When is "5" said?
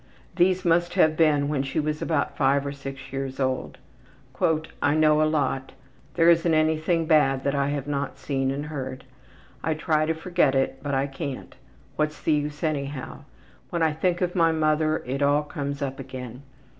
2.35-2.65